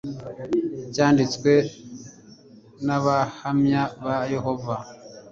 cyanditswe 0.93 1.51
n 2.85 2.87
abahamya 2.97 3.81
ba 4.03 4.17
yehova 4.33 4.75